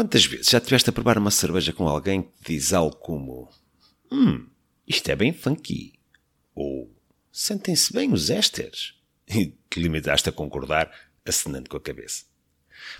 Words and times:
Quantas 0.00 0.24
vezes 0.24 0.48
já 0.48 0.58
tiveste 0.58 0.88
a 0.88 0.94
provar 0.94 1.18
uma 1.18 1.30
cerveja 1.30 1.74
com 1.74 1.86
alguém 1.86 2.22
que 2.22 2.54
diz 2.54 2.72
algo 2.72 2.96
como 2.96 3.50
Hum, 4.10 4.46
isto 4.88 5.06
é 5.10 5.14
bem 5.14 5.30
funky. 5.30 5.92
Ou 6.54 6.90
sentem-se 7.30 7.92
bem 7.92 8.10
os 8.10 8.30
ésteres. 8.30 8.94
E 9.28 9.54
te 9.68 9.78
limitaste 9.78 10.26
a 10.30 10.32
concordar, 10.32 10.90
acenando 11.22 11.68
com 11.68 11.76
a 11.76 11.80
cabeça. 11.80 12.24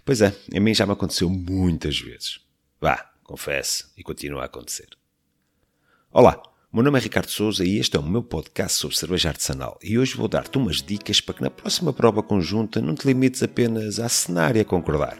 Pois 0.05 0.21
é, 0.21 0.37
a 0.55 0.61
mim 0.61 0.75
já 0.75 0.85
me 0.85 0.93
aconteceu 0.93 1.31
muitas 1.31 1.99
vezes. 1.99 2.41
Vá, 2.79 3.11
confesse, 3.25 3.87
e 3.97 4.03
continua 4.03 4.43
a 4.43 4.45
acontecer. 4.45 4.89
Olá, 6.13 6.43
meu 6.71 6.83
nome 6.83 6.99
é 6.99 7.03
Ricardo 7.03 7.31
Souza 7.31 7.65
e 7.65 7.79
este 7.79 7.97
é 7.97 7.99
o 7.99 8.03
meu 8.03 8.23
podcast 8.23 8.77
sobre 8.77 8.99
cerveja 8.99 9.31
artesanal. 9.31 9.79
E 9.83 9.99
hoje 9.99 10.17
vou 10.17 10.29
dar-te 10.29 10.59
umas 10.59 10.83
dicas 10.83 11.19
para 11.19 11.35
que 11.35 11.43
na 11.43 11.51
próxima 11.51 11.95
prova 11.95 12.23
conjunta 12.23 12.79
não 12.79 12.95
te 12.95 13.07
limites 13.07 13.43
apenas 13.43 13.99
a 13.99 14.05
acenar 14.05 14.55
e 14.55 14.61
a 14.61 14.67
concordar. 14.67 15.19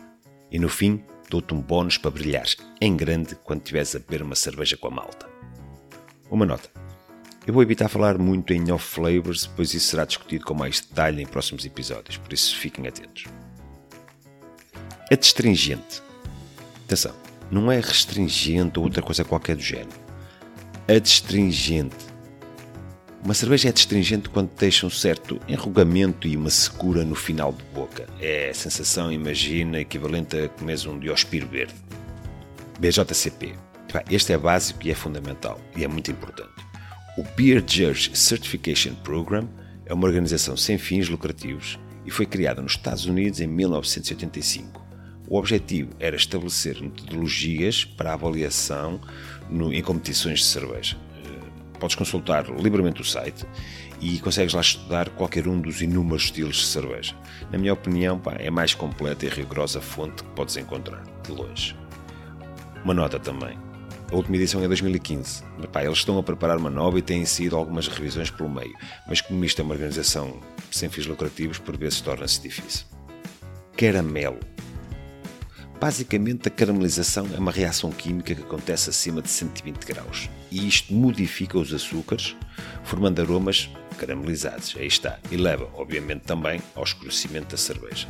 E 0.53 0.59
no 0.59 0.69
fim, 0.69 1.03
dou-te 1.31 1.55
um 1.55 1.61
bónus 1.63 1.97
para 1.97 2.11
brilhares 2.11 2.57
em 2.81 2.97
grande 2.97 3.37
quando 3.37 3.61
estiveres 3.61 3.95
a 3.95 4.01
beber 4.01 4.23
uma 4.23 4.35
cerveja 4.35 4.77
com 4.77 4.89
a 4.89 4.91
malta. 4.91 5.29
Uma 6.29 6.45
nota. 6.45 6.69
Eu 7.47 7.55
vou 7.55 7.63
evitar 7.63 7.89
falar 7.89 8.19
muito 8.19 8.53
em 8.53 8.71
off 8.71 8.85
flavors, 8.85 9.47
pois 9.47 9.73
isso 9.73 9.89
será 9.89 10.05
discutido 10.05 10.45
com 10.45 10.55
mais 10.55 10.81
detalhe 10.81 11.23
em 11.23 11.27
próximos 11.27 11.65
episódios, 11.65 12.17
por 12.17 12.33
isso 12.33 12.57
fiquem 12.57 12.87
atentos. 12.87 13.25
Adstringente. 15.11 16.03
Atenção, 16.85 17.15
não 17.51 17.71
é 17.71 17.81
restringente 17.81 18.79
ou 18.79 18.85
outra 18.85 19.01
coisa 19.01 19.25
qualquer 19.25 19.57
do 19.57 19.63
género. 19.63 19.89
Adstringente. 20.87 22.10
Uma 23.23 23.35
cerveja 23.35 23.69
é 23.69 23.71
adstringente 23.71 24.31
quando 24.31 24.51
deixa 24.59 24.87
um 24.87 24.91
certo 24.91 25.39
enrugamento 25.47 26.27
e 26.27 26.37
uma 26.39 26.49
secura 26.49 27.05
no 27.05 27.15
final 27.15 27.53
de 27.53 27.63
boca. 27.75 28.09
É 28.19 28.49
a 28.49 28.55
sensação, 28.55 29.13
imagina, 29.13 29.79
equivalente 29.79 30.39
a 30.39 30.49
comer 30.49 30.79
um 30.89 30.99
diospiro 30.99 31.47
verde. 31.47 31.75
BJCP. 32.79 33.55
Este 34.11 34.33
é 34.33 34.39
básico 34.39 34.87
e 34.87 34.91
é 34.91 34.95
fundamental, 34.95 35.61
e 35.77 35.85
é 35.85 35.89
muito 35.89 36.11
importante. 36.11 36.51
O 37.19 37.23
Beer 37.37 37.63
Judge 37.67 38.17
Certification 38.17 38.95
Program 38.95 39.47
é 39.85 39.93
uma 39.93 40.07
organização 40.07 40.57
sem 40.57 40.79
fins 40.79 41.09
lucrativos 41.11 41.79
e 42.07 42.11
foi 42.11 42.25
criada 42.25 42.63
nos 42.63 42.73
Estados 42.73 43.05
Unidos 43.05 43.41
em 43.41 43.47
1985. 43.47 44.81
O 45.29 45.37
objetivo 45.37 45.91
era 46.01 46.17
estabelecer 46.17 46.81
metodologias 46.81 47.85
para 47.85 48.15
avaliação 48.15 48.99
no, 49.51 49.73
em 49.75 49.83
competições 49.83 50.39
de 50.39 50.47
cerveja. 50.47 50.97
Podes 51.81 51.97
consultar 51.97 52.45
livremente 52.51 53.01
o 53.01 53.05
site 53.05 53.47
e 54.01 54.21
consegues 54.21 54.55
lá 54.55 54.61
estudar 54.61 55.09
qualquer 55.11 55.49
um 55.49 55.61
dos 55.61 55.81
inúmeros 55.81 56.25
estilos 56.25 56.57
de 56.57 56.67
cerveja. 56.67 57.17
Na 57.51 57.59
minha 57.59 57.73
opinião, 57.73 58.19
pá, 58.19 58.35
é 58.39 58.49
a 58.49 58.53
mais 58.53 58.75
completa 58.75 59.25
e 59.25 59.29
rigorosa 59.29 59.81
fonte 59.81 60.23
que 60.23 60.31
podes 60.31 60.57
encontrar, 60.59 61.03
de 61.25 61.33
longe. 61.33 61.75
Uma 62.85 62.95
nota 62.95 63.19
também. 63.19 63.59
A 64.13 64.17
última 64.17 64.37
edição 64.37 64.63
é 64.63 64.67
2015. 64.67 65.45
Epá, 65.63 65.85
eles 65.85 65.99
estão 65.99 66.19
a 66.19 66.23
preparar 66.23 66.57
uma 66.57 66.71
nova 66.71 66.99
e 66.99 67.03
têm 67.03 67.25
sido 67.25 67.57
algumas 67.57 67.89
revisões 67.89 68.31
pelo 68.31 68.51
meio, 68.51 68.75
mas 69.09 69.21
como 69.21 69.45
isto 69.45 69.61
é 69.61 69.65
uma 69.65 69.75
organização 69.75 70.41
sem 70.71 70.89
fins 70.89 71.07
lucrativos, 71.07 71.59
por 71.59 71.77
vezes 71.77 72.01
torna-se 72.01 72.43
difícil. 72.43 72.87
Caramelo. 73.77 74.39
Basicamente, 75.81 76.47
a 76.47 76.51
caramelização 76.51 77.27
é 77.35 77.39
uma 77.39 77.51
reação 77.51 77.91
química 77.91 78.35
que 78.35 78.43
acontece 78.43 78.91
acima 78.91 79.23
de 79.23 79.31
120 79.31 79.83
graus 79.87 80.29
e 80.51 80.69
isto 80.69 80.93
modifica 80.93 81.59
os 81.59 81.73
açúcares, 81.73 82.37
formando 82.85 83.23
aromas 83.23 83.71
caramelizados. 83.97 84.77
Aí 84.77 84.87
está. 84.87 85.19
E 85.31 85.39
leva, 85.39 85.71
obviamente, 85.73 86.21
também 86.21 86.61
ao 86.75 86.85
escurecimento 86.85 87.53
da 87.53 87.57
cerveja. 87.57 88.07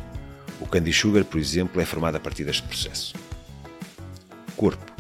O 0.60 0.66
candy 0.66 0.92
sugar, 0.92 1.24
por 1.24 1.38
exemplo, 1.38 1.80
é 1.80 1.84
formado 1.84 2.16
a 2.16 2.20
partir 2.20 2.44
deste 2.44 2.64
processo. 2.64 3.14
Corpo. 4.56 4.92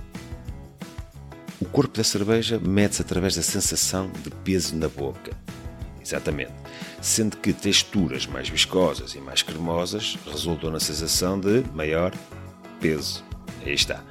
O 1.60 1.64
corpo 1.64 1.96
da 1.96 2.04
cerveja 2.04 2.60
mede-se 2.60 3.02
através 3.02 3.34
da 3.34 3.42
sensação 3.42 4.08
de 4.22 4.30
peso 4.44 4.76
na 4.76 4.88
boca. 4.88 5.32
Exatamente. 6.00 6.52
Sendo 7.02 7.36
que 7.36 7.52
texturas 7.52 8.26
mais 8.26 8.48
viscosas 8.48 9.14
e 9.14 9.18
mais 9.20 9.42
cremosas 9.42 10.16
resultam 10.30 10.70
na 10.70 10.78
sensação 10.78 11.38
de 11.38 11.64
maior 11.74 12.12
peso. 12.80 13.24
Aí 13.64 13.74
está. 13.74 14.04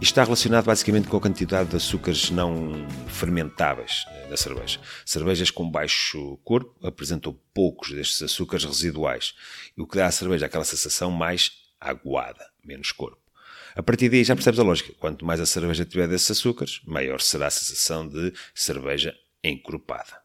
Está 0.00 0.24
relacionado 0.24 0.64
basicamente 0.64 1.06
com 1.06 1.16
a 1.16 1.20
quantidade 1.20 1.70
de 1.70 1.76
açúcares 1.76 2.30
não 2.30 2.86
fermentáveis 3.06 4.04
na 4.28 4.36
cerveja. 4.36 4.80
Cervejas 5.06 5.50
com 5.50 5.70
baixo 5.70 6.38
corpo 6.44 6.74
apresentam 6.86 7.38
poucos 7.54 7.92
destes 7.92 8.22
açúcares 8.22 8.64
residuais, 8.64 9.34
o 9.76 9.86
que 9.86 9.96
dá 9.96 10.06
à 10.06 10.10
cerveja 10.10 10.46
aquela 10.46 10.64
sensação 10.64 11.10
mais 11.10 11.52
aguada, 11.80 12.44
menos 12.64 12.90
corpo. 12.90 13.22
A 13.74 13.82
partir 13.82 14.08
daí 14.08 14.24
já 14.24 14.34
percebes 14.34 14.58
a 14.58 14.64
lógica. 14.64 14.92
Quanto 14.98 15.24
mais 15.24 15.40
a 15.40 15.46
cerveja 15.46 15.84
tiver 15.84 16.08
desses 16.08 16.30
açúcares, 16.32 16.80
maior 16.84 17.20
será 17.20 17.46
a 17.46 17.50
sensação 17.50 18.06
de 18.06 18.32
cerveja 18.54 19.14
encorpada. 19.42 20.20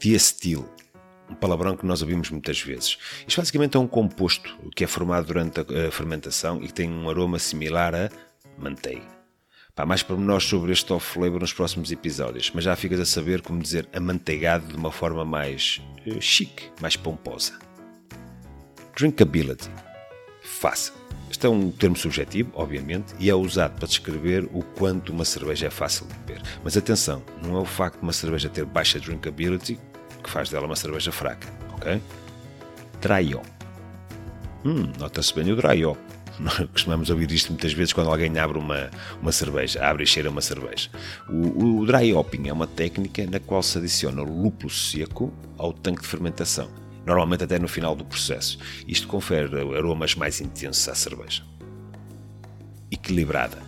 Diacetil, 0.00 0.68
um 1.28 1.34
palavrão 1.34 1.76
que 1.76 1.86
nós 1.86 2.02
ouvimos 2.02 2.30
muitas 2.30 2.60
vezes. 2.60 2.98
Isto 3.26 3.40
basicamente 3.40 3.76
é 3.76 3.80
um 3.80 3.86
composto 3.86 4.56
que 4.74 4.84
é 4.84 4.86
formado 4.86 5.26
durante 5.26 5.60
a 5.60 5.90
fermentação 5.90 6.62
e 6.62 6.66
que 6.66 6.74
tem 6.74 6.90
um 6.90 7.08
aroma 7.08 7.38
similar 7.38 7.94
a 7.94 8.10
manteiga. 8.58 9.14
Pá, 9.74 9.84
mais 9.84 10.04
pormenores 10.04 10.44
sobre 10.44 10.72
este 10.72 10.92
off 10.92 11.04
flavor 11.14 11.40
nos 11.40 11.52
próximos 11.52 11.90
episódios, 11.90 12.52
mas 12.54 12.62
já 12.62 12.76
ficas 12.76 13.00
a 13.00 13.04
saber 13.04 13.42
como 13.42 13.60
dizer 13.60 13.88
amanteigado 13.92 14.68
de 14.68 14.76
uma 14.76 14.92
forma 14.92 15.24
mais 15.24 15.82
uh, 16.06 16.20
chique, 16.22 16.70
mais 16.80 16.96
pomposa. 16.96 17.58
Drinkability. 18.96 19.68
Fácil. 20.42 20.94
Este 21.28 21.46
é 21.46 21.48
um 21.48 21.72
termo 21.72 21.96
subjetivo, 21.96 22.52
obviamente, 22.54 23.12
e 23.18 23.28
é 23.28 23.34
usado 23.34 23.74
para 23.74 23.88
descrever 23.88 24.48
o 24.52 24.62
quanto 24.62 25.12
uma 25.12 25.24
cerveja 25.24 25.66
é 25.66 25.70
fácil 25.70 26.06
de 26.06 26.14
beber. 26.14 26.42
Mas 26.62 26.76
atenção, 26.76 27.24
não 27.42 27.56
é 27.56 27.60
o 27.60 27.64
facto 27.64 27.96
de 27.96 28.04
uma 28.04 28.12
cerveja 28.12 28.48
ter 28.48 28.64
baixa 28.64 29.00
drinkability 29.00 29.76
que 30.22 30.30
faz 30.30 30.50
dela 30.50 30.66
uma 30.66 30.76
cerveja 30.76 31.12
fraca, 31.12 31.48
ok? 31.74 32.00
Dry 33.00 33.34
hop. 33.34 33.46
Hum, 34.64 34.92
nota-se 34.98 35.34
bem 35.34 35.52
o 35.52 35.56
dry 35.56 35.84
hop. 35.84 35.98
Costumamos 36.72 37.10
ouvir 37.10 37.30
isto 37.30 37.52
muitas 37.52 37.72
vezes 37.72 37.92
quando 37.92 38.10
alguém 38.10 38.38
abre 38.38 38.58
uma, 38.58 38.90
uma 39.20 39.30
cerveja, 39.30 39.84
abre 39.84 40.04
e 40.04 40.06
cheira 40.06 40.30
uma 40.30 40.40
cerveja. 40.40 40.90
O, 41.28 41.80
o 41.80 41.86
dry 41.86 42.12
hopping 42.12 42.48
é 42.48 42.52
uma 42.52 42.66
técnica 42.66 43.26
na 43.26 43.38
qual 43.38 43.62
se 43.62 43.78
adiciona 43.78 44.22
lúpulo 44.22 44.70
seco 44.70 45.32
ao 45.56 45.72
tanque 45.72 46.02
de 46.02 46.08
fermentação 46.08 46.84
normalmente 47.04 47.44
até 47.44 47.58
no 47.58 47.68
final 47.68 47.94
do 47.94 48.04
processo. 48.04 48.58
Isto 48.86 49.06
confere 49.06 49.56
aromas 49.76 50.14
mais 50.14 50.40
intensos 50.40 50.88
à 50.88 50.94
cerveja. 50.94 51.44
Equilibrada. 52.90 53.58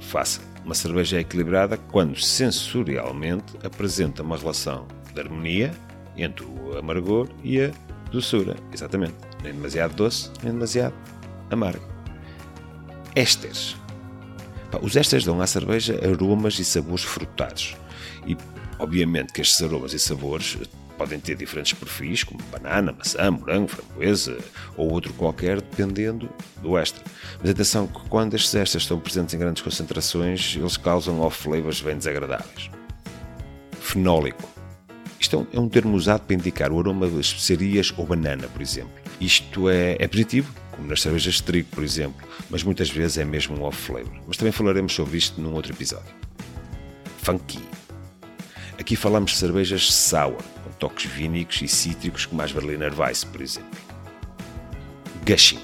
Fácil. 0.00 0.42
Uma 0.64 0.74
cerveja 0.74 1.18
é 1.18 1.20
equilibrada 1.20 1.76
quando 1.76 2.20
sensorialmente 2.20 3.56
apresenta 3.62 4.22
uma 4.22 4.36
relação 4.36 4.86
de 5.16 5.28
harmonia 5.28 5.72
entre 6.16 6.44
o 6.44 6.78
amargor 6.78 7.28
e 7.42 7.60
a 7.60 7.70
doçura. 8.10 8.56
Exatamente. 8.72 9.14
Nem 9.42 9.52
demasiado 9.52 9.94
doce, 9.94 10.30
nem 10.42 10.52
demasiado 10.52 10.94
amargo. 11.50 11.84
Ésteres. 13.14 13.76
Os 14.82 14.96
ésteres 14.96 15.24
dão 15.24 15.40
à 15.40 15.46
cerveja 15.46 15.98
aromas 16.04 16.58
e 16.58 16.64
sabores 16.64 17.04
frutados. 17.04 17.76
E, 18.26 18.36
obviamente, 18.78 19.32
que 19.32 19.40
estes 19.40 19.62
aromas 19.62 19.92
e 19.92 19.98
sabores 19.98 20.58
podem 20.98 21.20
ter 21.20 21.36
diferentes 21.36 21.72
perfis, 21.72 22.24
como 22.24 22.42
banana, 22.44 22.92
maçã, 22.92 23.30
morango, 23.30 23.68
framboesa 23.68 24.38
ou 24.76 24.90
outro 24.90 25.12
qualquer, 25.14 25.60
dependendo 25.60 26.28
do 26.62 26.76
extra. 26.76 27.02
Mas 27.40 27.50
atenção 27.50 27.86
que 27.86 28.08
quando 28.08 28.34
estes 28.34 28.54
extras 28.54 28.82
estão 28.82 28.98
presentes 28.98 29.34
em 29.34 29.38
grandes 29.38 29.62
concentrações, 29.62 30.56
eles 30.56 30.76
causam 30.76 31.20
off-flavors 31.20 31.80
bem 31.80 31.96
desagradáveis. 31.96 32.70
Fenólico. 33.80 34.55
Isto 35.26 35.44
é 35.52 35.58
um 35.58 35.68
termo 35.68 35.96
usado 35.96 36.20
para 36.20 36.36
indicar 36.36 36.70
o 36.70 36.78
aroma 36.78 37.08
de 37.08 37.18
especiarias 37.18 37.92
ou 37.96 38.06
banana, 38.06 38.46
por 38.46 38.62
exemplo. 38.62 38.92
Isto 39.20 39.68
é, 39.68 39.96
é 39.98 40.06
positivo, 40.06 40.54
como 40.70 40.86
nas 40.86 41.02
cervejas 41.02 41.34
de 41.34 41.42
trigo, 41.42 41.68
por 41.72 41.82
exemplo, 41.82 42.24
mas 42.48 42.62
muitas 42.62 42.88
vezes 42.88 43.18
é 43.18 43.24
mesmo 43.24 43.58
um 43.58 43.64
off-flavor. 43.64 44.12
Mas 44.24 44.36
também 44.36 44.52
falaremos 44.52 44.94
sobre 44.94 45.18
isto 45.18 45.40
num 45.40 45.52
outro 45.52 45.72
episódio. 45.72 46.14
Funky. 47.24 47.58
Aqui 48.78 48.94
falamos 48.94 49.32
de 49.32 49.38
cervejas 49.38 49.92
sour, 49.92 50.36
com 50.62 50.70
toques 50.78 51.10
vínicos 51.10 51.60
e 51.60 51.66
cítricos 51.66 52.24
como 52.24 52.40
as 52.42 52.52
Berliner 52.52 52.96
Weiss, 52.96 53.24
por 53.24 53.42
exemplo. 53.42 53.76
Gushing. 55.26 55.58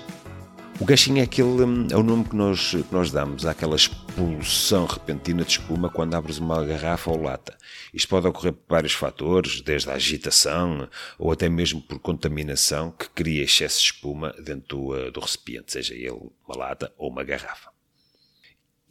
O 0.81 0.85
gushing 0.85 1.20
é, 1.20 1.23
aquele, 1.23 1.62
hum, 1.62 1.87
é 1.88 1.97
o 1.97 2.03
nome 2.03 2.25
que 2.25 2.35
nós, 2.35 2.70
que 2.73 2.87
nós 2.91 3.12
damos 3.12 3.47
àquela 3.47 3.76
expulsão 4.12 4.85
repentina 4.85 5.43
de 5.43 5.53
espuma 5.53 5.88
quando 5.88 6.14
abres 6.14 6.37
uma 6.37 6.62
garrafa 6.62 7.11
ou 7.11 7.23
lata. 7.23 7.56
Isto 7.94 8.09
pode 8.11 8.26
ocorrer 8.26 8.53
por 8.53 8.69
vários 8.69 8.93
fatores, 8.93 9.62
desde 9.62 9.88
a 9.88 9.94
agitação 9.94 10.87
ou 11.19 11.32
até 11.32 11.49
mesmo 11.49 11.81
por 11.81 11.99
contaminação 11.99 12.91
que 12.91 13.09
cria 13.09 13.43
excesso 13.43 13.79
de 13.79 13.87
espuma 13.87 14.35
dentro 14.44 14.76
do, 14.76 14.88
uh, 14.91 15.11
do 15.11 15.19
recipiente, 15.20 15.73
seja 15.73 15.94
ele 15.94 16.31
uma 16.47 16.56
lata 16.56 16.93
ou 16.99 17.11
uma 17.11 17.25
garrafa. 17.25 17.70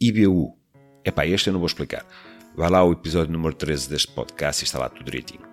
IBU. 0.00 0.58
Epá, 1.04 1.24
este 1.24 1.48
eu 1.48 1.52
não 1.52 1.60
vou 1.60 1.68
explicar. 1.68 2.04
Vá 2.56 2.68
lá 2.68 2.78
ao 2.78 2.90
episódio 2.90 3.32
número 3.32 3.54
13 3.54 3.88
deste 3.88 4.08
podcast 4.08 4.62
e 4.62 4.66
está 4.66 4.78
lá 4.80 4.88
tudo 4.88 5.04
direitinho. 5.04 5.46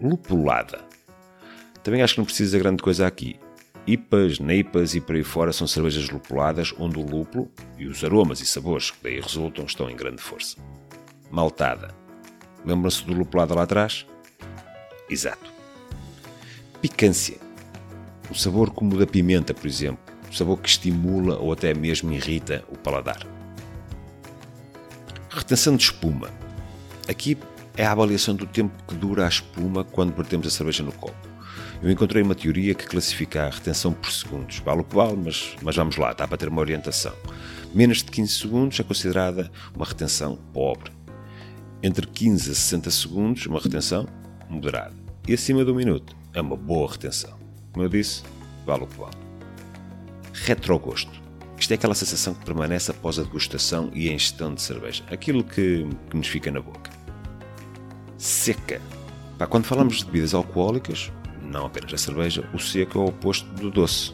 Lupulada. 0.00 0.84
Também 1.84 2.02
acho 2.02 2.14
que 2.14 2.20
não 2.20 2.26
precisa 2.26 2.58
grande 2.58 2.82
coisa 2.82 3.06
aqui. 3.06 3.38
IPAs, 3.86 4.40
NEIPAs 4.40 4.94
e 4.96 5.00
por 5.00 5.14
aí 5.14 5.22
fora 5.22 5.52
são 5.52 5.66
cervejas 5.66 6.10
lupuladas 6.10 6.74
onde 6.76 6.98
o 6.98 7.06
lúpulo 7.06 7.48
e 7.78 7.86
os 7.86 8.02
aromas 8.02 8.40
e 8.40 8.46
sabores 8.46 8.90
que 8.90 8.98
daí 9.00 9.20
resultam 9.20 9.64
estão 9.64 9.88
em 9.88 9.94
grande 9.94 10.20
força. 10.20 10.56
Maltada. 11.30 11.94
Lembram-se 12.64 13.04
do 13.04 13.14
lupulado 13.14 13.54
lá 13.54 13.62
atrás? 13.62 14.04
Exato. 15.08 15.52
Picância. 16.82 17.36
Um 18.28 18.34
sabor 18.34 18.70
como 18.70 18.96
o 18.96 18.98
da 18.98 19.06
pimenta, 19.06 19.54
por 19.54 19.68
exemplo. 19.68 20.00
Um 20.28 20.32
sabor 20.32 20.58
que 20.58 20.68
estimula 20.68 21.38
ou 21.38 21.52
até 21.52 21.72
mesmo 21.72 22.12
irrita 22.12 22.64
o 22.68 22.76
paladar. 22.76 23.24
Retenção 25.30 25.76
de 25.76 25.84
espuma. 25.84 26.30
Aqui 27.08 27.38
é 27.76 27.86
a 27.86 27.92
avaliação 27.92 28.34
do 28.34 28.46
tempo 28.46 28.74
que 28.88 28.96
dura 28.96 29.26
a 29.26 29.28
espuma 29.28 29.84
quando 29.84 30.16
vertemos 30.16 30.48
a 30.48 30.50
cerveja 30.50 30.82
no 30.82 30.90
copo. 30.92 31.35
Eu 31.82 31.90
encontrei 31.90 32.22
uma 32.22 32.34
teoria 32.34 32.74
que 32.74 32.86
classifica 32.86 33.44
a 33.44 33.50
retenção 33.50 33.92
por 33.92 34.10
segundos. 34.10 34.58
Vale 34.60 34.80
o 34.80 34.84
que 34.84 34.94
vale, 34.94 35.16
mas, 35.16 35.54
mas 35.62 35.76
vamos 35.76 35.96
lá, 35.96 36.12
dá 36.14 36.26
para 36.26 36.38
ter 36.38 36.48
uma 36.48 36.60
orientação. 36.60 37.12
Menos 37.74 37.98
de 37.98 38.10
15 38.10 38.32
segundos 38.32 38.80
é 38.80 38.82
considerada 38.82 39.50
uma 39.74 39.84
retenção 39.84 40.36
pobre. 40.52 40.90
Entre 41.82 42.06
15 42.06 42.50
a 42.50 42.54
60 42.54 42.90
segundos, 42.90 43.46
uma 43.46 43.60
retenção 43.60 44.08
moderada. 44.48 44.94
E 45.28 45.34
acima 45.34 45.64
de 45.64 45.70
um 45.70 45.74
minuto, 45.74 46.16
é 46.32 46.40
uma 46.40 46.56
boa 46.56 46.90
retenção. 46.90 47.36
Como 47.72 47.84
eu 47.84 47.88
disse, 47.90 48.22
vale 48.64 48.84
o 48.84 48.86
que 48.86 48.98
vale. 48.98 49.16
Retrogosto. 50.32 51.26
Isto 51.58 51.72
é 51.72 51.74
aquela 51.74 51.94
sensação 51.94 52.34
que 52.34 52.44
permanece 52.44 52.90
após 52.90 53.18
a 53.18 53.22
degustação 53.22 53.90
e 53.94 54.08
a 54.08 54.12
ingestão 54.12 54.54
de 54.54 54.62
cerveja. 54.62 55.04
Aquilo 55.10 55.44
que, 55.44 55.86
que 56.10 56.16
nos 56.16 56.26
fica 56.26 56.50
na 56.50 56.60
boca. 56.60 56.90
Seca. 58.16 58.80
Quando 59.50 59.64
falamos 59.64 59.98
de 59.98 60.06
bebidas 60.06 60.32
alcoólicas, 60.32 61.12
não 61.46 61.66
apenas 61.66 61.94
a 61.94 61.98
cerveja, 61.98 62.48
o 62.52 62.58
seco 62.58 62.98
é 62.98 63.02
o 63.02 63.06
oposto 63.06 63.48
do 63.54 63.70
doce. 63.70 64.12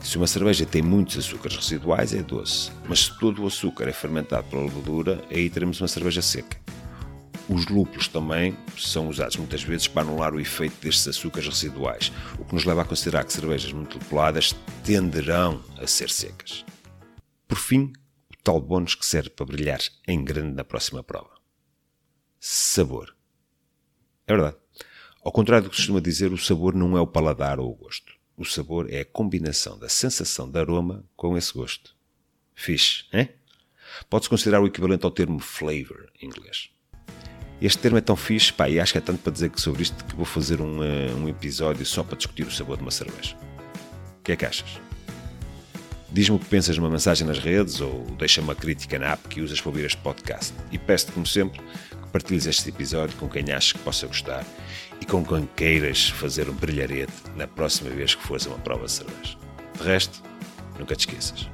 Se 0.00 0.16
uma 0.16 0.26
cerveja 0.26 0.64
tem 0.64 0.82
muitos 0.82 1.18
açúcares 1.18 1.56
residuais, 1.56 2.14
é 2.14 2.22
doce. 2.22 2.70
Mas 2.88 3.06
se 3.06 3.18
todo 3.18 3.42
o 3.42 3.46
açúcar 3.46 3.88
é 3.88 3.92
fermentado 3.92 4.44
pela 4.48 4.62
levedura, 4.62 5.22
aí 5.30 5.50
teremos 5.50 5.80
uma 5.80 5.88
cerveja 5.88 6.22
seca. 6.22 6.56
Os 7.48 7.66
lúpulos 7.66 8.08
também 8.08 8.56
são 8.76 9.08
usados 9.08 9.36
muitas 9.36 9.62
vezes 9.62 9.86
para 9.86 10.02
anular 10.02 10.34
o 10.34 10.40
efeito 10.40 10.80
destes 10.80 11.06
açúcares 11.08 11.48
residuais, 11.48 12.12
o 12.38 12.44
que 12.44 12.54
nos 12.54 12.64
leva 12.64 12.82
a 12.82 12.84
considerar 12.84 13.24
que 13.24 13.32
cervejas 13.32 13.72
muito 13.72 13.98
lupuladas 13.98 14.54
tenderão 14.84 15.62
a 15.80 15.86
ser 15.86 16.10
secas. 16.10 16.64
Por 17.46 17.58
fim, 17.58 17.92
o 18.32 18.36
tal 18.42 18.60
bónus 18.60 18.94
que 18.94 19.06
serve 19.06 19.30
para 19.30 19.46
brilhar 19.46 19.80
em 20.06 20.24
grande 20.24 20.54
na 20.54 20.64
próxima 20.64 21.02
prova. 21.02 21.30
Sabor. 22.40 23.14
É 24.26 24.32
verdade. 24.32 24.65
Ao 25.26 25.32
contrário 25.32 25.64
do 25.64 25.70
que 25.70 25.74
costuma 25.74 25.98
dizer, 25.98 26.32
o 26.32 26.38
sabor 26.38 26.72
não 26.72 26.96
é 26.96 27.00
o 27.00 27.06
paladar 27.06 27.58
ou 27.58 27.68
o 27.68 27.74
gosto. 27.74 28.12
O 28.36 28.44
sabor 28.44 28.86
é 28.88 29.00
a 29.00 29.04
combinação 29.04 29.76
da 29.76 29.88
sensação 29.88 30.48
de 30.48 30.56
aroma 30.56 31.04
com 31.16 31.36
esse 31.36 31.52
gosto. 31.52 31.96
Fixe, 32.54 33.06
hein? 33.12 33.28
Pode-se 34.08 34.30
considerar 34.30 34.60
o 34.62 34.68
equivalente 34.68 35.04
ao 35.04 35.10
termo 35.10 35.40
flavor 35.40 36.12
em 36.22 36.26
inglês. 36.26 36.70
Este 37.60 37.78
termo 37.78 37.98
é 37.98 38.00
tão 38.00 38.14
fixe, 38.14 38.52
pá, 38.52 38.70
e 38.70 38.78
acho 38.78 38.92
que 38.92 38.98
é 38.98 39.00
tanto 39.00 39.20
para 39.20 39.32
dizer 39.32 39.50
que 39.50 39.60
sobre 39.60 39.82
isto 39.82 40.04
que 40.04 40.14
vou 40.14 40.24
fazer 40.24 40.60
um, 40.60 40.78
uh, 40.78 41.16
um 41.16 41.28
episódio 41.28 41.84
só 41.84 42.04
para 42.04 42.16
discutir 42.16 42.46
o 42.46 42.52
sabor 42.52 42.76
de 42.76 42.82
uma 42.82 42.92
cerveja. 42.92 43.36
O 44.20 44.22
que 44.22 44.30
é 44.30 44.36
que 44.36 44.46
achas? 44.46 44.80
Diz-me 46.12 46.36
o 46.36 46.38
que 46.38 46.46
pensas 46.46 46.78
numa 46.78 46.88
mensagem 46.88 47.26
nas 47.26 47.40
redes 47.40 47.80
ou 47.80 48.04
deixa 48.16 48.40
uma 48.40 48.54
crítica 48.54 48.96
na 48.96 49.14
app 49.14 49.26
que 49.28 49.40
usas 49.40 49.60
para 49.60 49.70
ouvir 49.70 49.86
este 49.86 50.00
podcast. 50.00 50.54
E 50.70 50.78
peço-te, 50.78 51.10
como 51.10 51.26
sempre, 51.26 51.60
partilhes 52.16 52.46
este 52.46 52.70
episódio 52.70 53.14
com 53.18 53.28
quem 53.28 53.52
achas 53.52 53.72
que 53.72 53.78
possa 53.80 54.06
gostar 54.06 54.42
e 55.02 55.04
com 55.04 55.22
quem 55.22 55.46
queiras 55.54 56.08
fazer 56.08 56.48
um 56.48 56.54
brilharete 56.54 57.12
na 57.36 57.46
próxima 57.46 57.90
vez 57.90 58.14
que 58.14 58.22
fores 58.22 58.46
a 58.46 58.50
uma 58.50 58.58
prova 58.58 58.86
de 58.86 58.92
cerveja. 58.92 59.36
De 59.78 59.82
resto, 59.84 60.22
nunca 60.78 60.96
te 60.96 61.00
esqueças. 61.00 61.46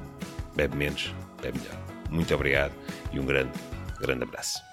Bebe 0.55 0.77
menos, 0.77 1.13
bebe 1.41 1.59
melhor. 1.59 1.77
Muito 2.09 2.33
obrigado 2.33 2.71
e 3.11 3.19
um 3.19 3.25
grande, 3.25 3.51
grande 3.99 4.23
abraço. 4.23 4.72